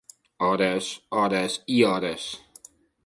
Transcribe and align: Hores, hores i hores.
Hores, 0.45 0.87
hores 1.19 1.59
i 1.77 1.77
hores. 1.91 2.27